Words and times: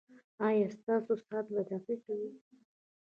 ایا 0.47 0.67
ستاسو 0.77 1.13
ساعت 1.27 1.45
به 1.53 1.61
دقیق 1.69 2.03
وي؟ 2.19 2.31